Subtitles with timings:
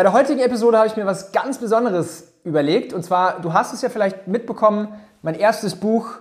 [0.00, 2.94] Bei der heutigen Episode habe ich mir was ganz Besonderes überlegt.
[2.94, 4.88] Und zwar, du hast es ja vielleicht mitbekommen,
[5.20, 6.12] mein erstes Buch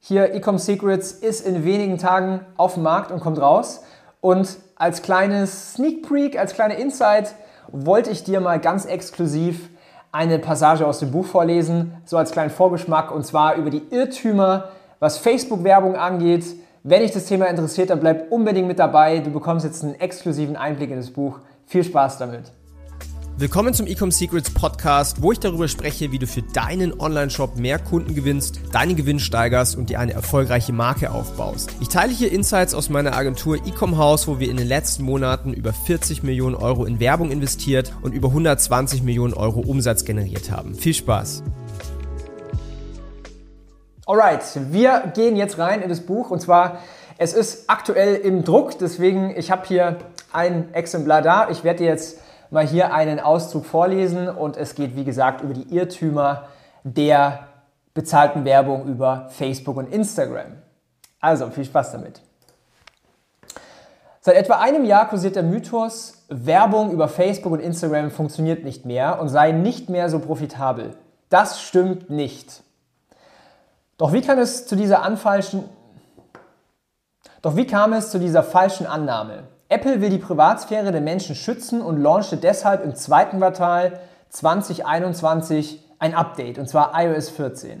[0.00, 3.84] hier, Ecom Secrets, ist in wenigen Tagen auf dem Markt und kommt raus.
[4.20, 7.34] Und als kleines Sneak Peek, als kleine Insight,
[7.68, 9.70] wollte ich dir mal ganz exklusiv
[10.12, 14.68] eine Passage aus dem Buch vorlesen, so als kleinen Vorgeschmack, und zwar über die Irrtümer,
[15.00, 16.44] was Facebook-Werbung angeht.
[16.82, 19.20] Wenn dich das Thema interessiert, dann bleib unbedingt mit dabei.
[19.20, 21.38] Du bekommst jetzt einen exklusiven Einblick in das Buch.
[21.64, 22.52] Viel Spaß damit.
[23.38, 27.78] Willkommen zum Ecom Secrets Podcast, wo ich darüber spreche, wie du für deinen Online-Shop mehr
[27.78, 31.70] Kunden gewinnst, deinen Gewinn steigerst und dir eine erfolgreiche Marke aufbaust.
[31.80, 35.54] Ich teile hier Insights aus meiner Agentur Ecom House, wo wir in den letzten Monaten
[35.54, 40.74] über 40 Millionen Euro in Werbung investiert und über 120 Millionen Euro Umsatz generiert haben.
[40.74, 41.42] Viel Spaß!
[44.04, 46.80] Alright, wir gehen jetzt rein in das Buch und zwar,
[47.16, 49.98] es ist aktuell im Druck, deswegen, ich habe hier
[50.32, 51.48] ein Exemplar da.
[51.50, 52.18] Ich werde dir jetzt
[52.52, 56.48] mal hier einen Auszug vorlesen und es geht, wie gesagt, über die Irrtümer
[56.84, 57.48] der
[57.94, 60.58] bezahlten Werbung über Facebook und Instagram.
[61.18, 62.20] Also, viel Spaß damit.
[64.20, 69.20] Seit etwa einem Jahr kursiert der Mythos, Werbung über Facebook und Instagram funktioniert nicht mehr
[69.20, 70.94] und sei nicht mehr so profitabel.
[71.28, 72.62] Das stimmt nicht.
[73.96, 75.64] Doch wie kann es zu dieser anfalschen
[77.40, 79.44] Doch wie kam es zu dieser falschen Annahme?
[79.72, 86.14] Apple will die Privatsphäre der Menschen schützen und launchte deshalb im zweiten Quartal 2021 ein
[86.14, 87.80] Update, und zwar iOS 14.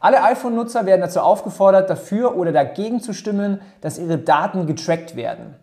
[0.00, 5.56] Alle iPhone-Nutzer werden dazu aufgefordert, dafür oder dagegen zu stimmen, dass ihre Daten getrackt werden.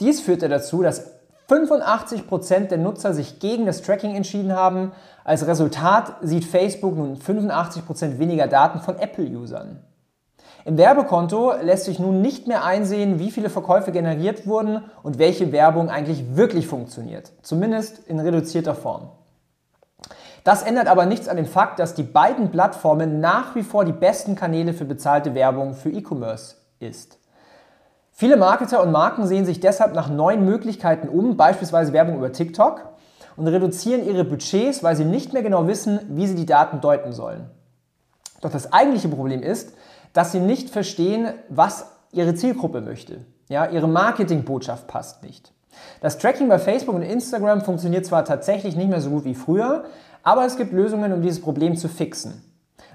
[0.00, 1.18] Dies führte dazu, dass
[1.50, 4.92] 85% der Nutzer sich gegen das Tracking entschieden haben.
[5.22, 9.82] Als Resultat sieht Facebook nun 85% weniger Daten von Apple-Usern.
[10.64, 15.52] Im Werbekonto lässt sich nun nicht mehr einsehen, wie viele Verkäufe generiert wurden und welche
[15.52, 19.10] Werbung eigentlich wirklich funktioniert, zumindest in reduzierter Form.
[20.44, 23.92] Das ändert aber nichts an dem Fakt, dass die beiden Plattformen nach wie vor die
[23.92, 27.18] besten Kanäle für bezahlte Werbung für E-Commerce ist.
[28.12, 32.88] Viele Marketer und Marken sehen sich deshalb nach neuen Möglichkeiten um, beispielsweise Werbung über TikTok,
[33.36, 37.12] und reduzieren ihre Budgets, weil sie nicht mehr genau wissen, wie sie die Daten deuten
[37.12, 37.48] sollen.
[38.40, 39.72] Doch das eigentliche Problem ist,
[40.18, 43.20] dass sie nicht verstehen, was ihre Zielgruppe möchte.
[43.48, 45.52] Ja, ihre Marketingbotschaft passt nicht.
[46.00, 49.84] Das Tracking bei Facebook und Instagram funktioniert zwar tatsächlich nicht mehr so gut wie früher,
[50.24, 52.42] aber es gibt Lösungen, um dieses Problem zu fixen.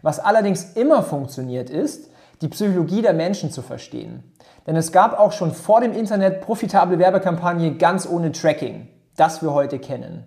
[0.02, 2.10] Was allerdings immer funktioniert ist,
[2.42, 4.34] die Psychologie der Menschen zu verstehen.
[4.68, 9.54] Denn es gab auch schon vor dem Internet profitable Werbekampagnen ganz ohne Tracking, das wir
[9.54, 10.26] heute kennen.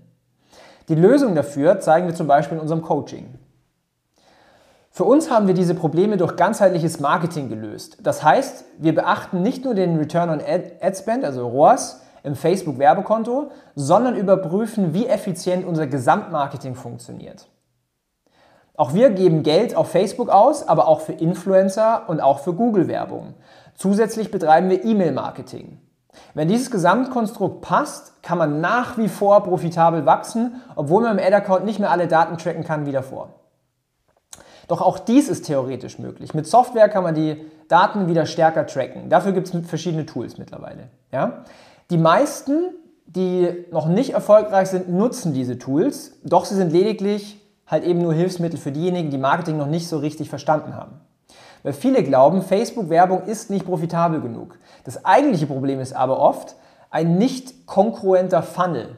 [0.88, 3.34] Die Lösung dafür zeigen wir zum Beispiel in unserem Coaching.
[4.96, 7.98] Für uns haben wir diese Probleme durch ganzheitliches Marketing gelöst.
[8.02, 13.50] Das heißt, wir beachten nicht nur den Return on Ad Spend, also ROAS, im Facebook-Werbekonto,
[13.74, 17.46] sondern überprüfen, wie effizient unser Gesamtmarketing funktioniert.
[18.74, 23.34] Auch wir geben Geld auf Facebook aus, aber auch für Influencer und auch für Google-Werbung.
[23.74, 25.78] Zusätzlich betreiben wir E-Mail-Marketing.
[26.32, 31.66] Wenn dieses Gesamtkonstrukt passt, kann man nach wie vor profitabel wachsen, obwohl man im Ad-Account
[31.66, 33.34] nicht mehr alle Daten tracken kann wie davor.
[34.69, 36.34] Doch auch dies ist theoretisch möglich.
[36.34, 39.09] Mit Software kann man die Daten wieder stärker tracken.
[39.09, 40.88] Dafür gibt es verschiedene Tools mittlerweile.
[41.12, 41.44] Ja?
[41.91, 42.75] Die meisten,
[43.06, 48.15] die noch nicht erfolgreich sind, nutzen diese Tools, doch sie sind lediglich halt eben nur
[48.15, 51.00] Hilfsmittel für diejenigen, die Marketing noch nicht so richtig verstanden haben.
[51.62, 54.59] Weil viele glauben, Facebook-Werbung ist nicht profitabel genug.
[54.84, 56.54] Das eigentliche Problem ist aber oft
[56.91, 58.97] ein nicht konkurrenter Funnel.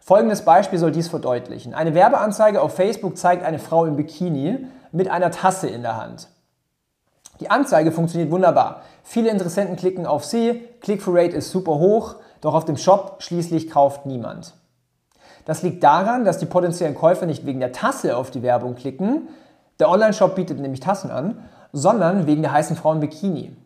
[0.00, 1.74] Folgendes Beispiel soll dies verdeutlichen.
[1.74, 6.28] Eine Werbeanzeige auf Facebook zeigt eine Frau im Bikini mit einer Tasse in der Hand.
[7.40, 8.82] Die Anzeige funktioniert wunderbar.
[9.02, 14.06] Viele Interessenten klicken auf sie, Click-through-Rate ist super hoch, doch auf dem Shop schließlich kauft
[14.06, 14.54] niemand.
[15.46, 19.28] Das liegt daran, dass die potenziellen Käufer nicht wegen der Tasse auf die Werbung klicken,
[19.78, 23.56] der Online-Shop bietet nämlich Tassen an, sondern wegen der heißen Frau im Bikini.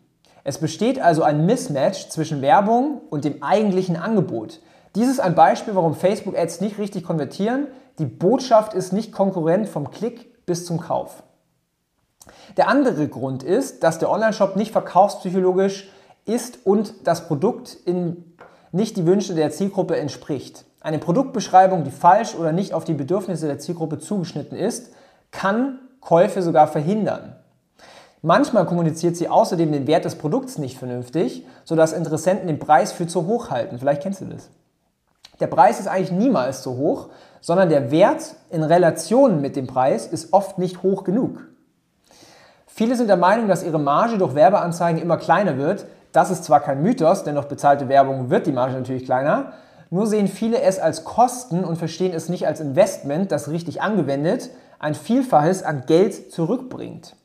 [0.45, 4.61] Es besteht also ein Mismatch zwischen Werbung und dem eigentlichen Angebot.
[4.95, 7.67] Dies ist ein Beispiel, warum Facebook-Ads nicht richtig konvertieren.
[7.99, 11.23] Die Botschaft ist nicht konkurrent vom Klick bis zum Kauf.
[12.57, 15.89] Der andere Grund ist, dass der Onlineshop nicht verkaufspsychologisch
[16.25, 17.77] ist und das Produkt
[18.71, 20.65] nicht die Wünsche der Zielgruppe entspricht.
[20.81, 24.91] Eine Produktbeschreibung, die falsch oder nicht auf die Bedürfnisse der Zielgruppe zugeschnitten ist,
[25.31, 27.35] kann Käufe sogar verhindern.
[28.21, 33.07] Manchmal kommuniziert sie außerdem den Wert des Produkts nicht vernünftig, sodass Interessenten den Preis für
[33.07, 33.77] zu hoch halten.
[33.77, 34.49] Vielleicht kennst du das.
[35.39, 37.09] Der Preis ist eigentlich niemals zu hoch,
[37.41, 41.41] sondern der Wert in Relation mit dem Preis ist oft nicht hoch genug.
[42.67, 45.85] Viele sind der Meinung, dass ihre Marge durch Werbeanzeigen immer kleiner wird.
[46.11, 49.53] Das ist zwar kein Mythos, denn durch bezahlte Werbung wird die Marge natürlich kleiner.
[49.89, 54.49] Nur sehen viele es als Kosten und verstehen es nicht als Investment, das richtig angewendet
[54.79, 57.15] ein Vielfaches an Geld zurückbringt.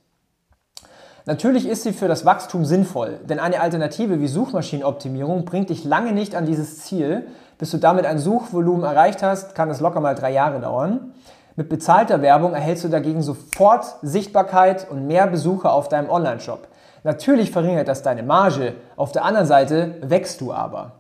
[1.27, 6.13] Natürlich ist sie für das Wachstum sinnvoll, denn eine Alternative wie Suchmaschinenoptimierung bringt dich lange
[6.13, 7.27] nicht an dieses Ziel.
[7.59, 11.13] Bis du damit ein Suchvolumen erreicht hast, kann es locker mal drei Jahre dauern.
[11.57, 16.69] Mit bezahlter Werbung erhältst du dagegen sofort Sichtbarkeit und mehr Besucher auf deinem Online-Shop.
[17.05, 20.93] Natürlich verringert das deine Marge, auf der anderen Seite wächst du aber.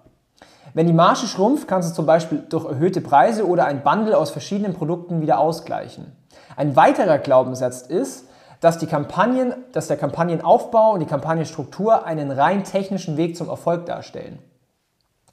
[0.75, 4.31] Wenn die Marge schrumpft, kannst du zum Beispiel durch erhöhte Preise oder ein Bundle aus
[4.31, 6.12] verschiedenen Produkten wieder ausgleichen.
[6.56, 8.26] Ein weiterer Glaubenssatz ist,
[8.61, 13.87] dass, die Kampagnen, dass der Kampagnenaufbau und die Kampagnenstruktur einen rein technischen Weg zum Erfolg
[13.87, 14.39] darstellen.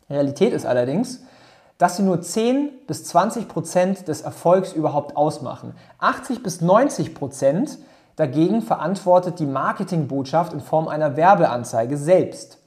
[0.10, 1.22] Realität ist allerdings,
[1.78, 5.76] dass sie nur 10 bis 20 Prozent des Erfolgs überhaupt ausmachen.
[6.00, 7.78] 80 bis 90 Prozent
[8.16, 12.60] dagegen verantwortet die Marketingbotschaft in Form einer Werbeanzeige selbst.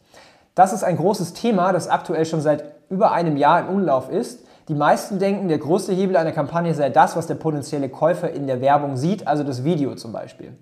[0.55, 4.45] Das ist ein großes Thema, das aktuell schon seit über einem Jahr im Umlauf ist.
[4.71, 8.47] Die meisten denken, der größte Hebel einer Kampagne sei das, was der potenzielle Käufer in
[8.47, 10.53] der Werbung sieht, also das Video zum Beispiel.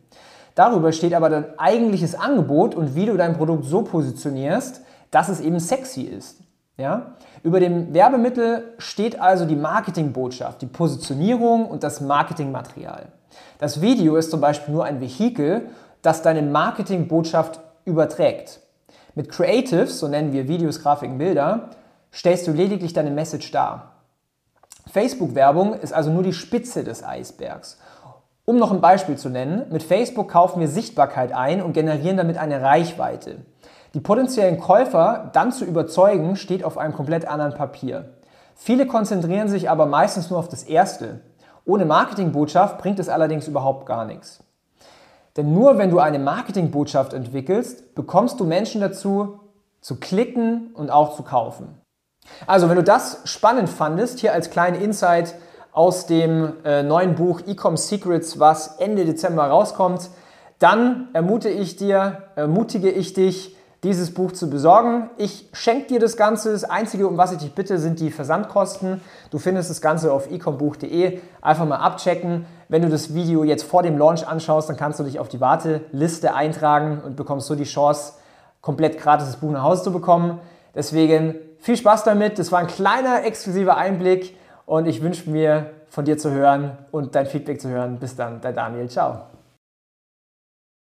[0.55, 5.40] Darüber steht aber dein eigentliches Angebot und wie du dein Produkt so positionierst, dass es
[5.40, 6.40] eben sexy ist.
[6.78, 7.16] Ja?
[7.43, 13.08] Über dem Werbemittel steht also die Marketingbotschaft, die Positionierung und das Marketingmaterial.
[13.58, 15.69] Das Video ist zum Beispiel nur ein Vehikel,
[16.00, 18.60] das deine Marketingbotschaft überträgt.
[19.14, 21.69] Mit Creatives, so nennen wir Videos, Grafiken, Bilder,
[22.10, 23.96] stellst du lediglich deine Message dar.
[24.88, 27.79] Facebook-Werbung ist also nur die Spitze des Eisbergs.
[28.44, 32.38] Um noch ein Beispiel zu nennen, mit Facebook kaufen wir Sichtbarkeit ein und generieren damit
[32.38, 33.44] eine Reichweite.
[33.94, 38.14] Die potenziellen Käufer dann zu überzeugen, steht auf einem komplett anderen Papier.
[38.55, 41.20] Viele konzentrieren sich aber meistens nur auf das Erste.
[41.64, 44.43] Ohne Marketingbotschaft bringt es allerdings überhaupt gar nichts.
[45.37, 49.41] Denn nur wenn du eine Marketingbotschaft entwickelst, bekommst du Menschen dazu,
[49.81, 51.81] zu klicken und auch zu kaufen.
[52.47, 55.35] Also, wenn du das spannend fandest, hier als kleinen Insight
[55.73, 60.11] aus dem äh, neuen Buch Ecom Secrets, was Ende Dezember rauskommt,
[60.59, 65.09] dann ermute ich dir, ermutige ich dich, dieses Buch zu besorgen.
[65.19, 66.51] Ich schenke dir das Ganze.
[66.51, 69.01] Das Einzige, um was ich dich bitte, sind die Versandkosten.
[69.31, 71.21] Du findest das Ganze auf ecombuch.de.
[71.41, 72.47] Einfach mal abchecken.
[72.69, 75.41] Wenn du das Video jetzt vor dem Launch anschaust, dann kannst du dich auf die
[75.41, 78.15] Warteliste eintragen und bekommst so die Chance,
[78.61, 80.41] komplett gratis das Buch nach Hause zu bekommen.
[80.79, 82.39] Deswegen viel Spaß damit.
[82.39, 87.17] Das war ein kleiner exklusiver Einblick und ich wünsche mir von dir zu hören und
[87.17, 87.99] dein Feedback zu hören.
[87.99, 88.89] Bis dann, dein Daniel.
[88.89, 89.23] Ciao.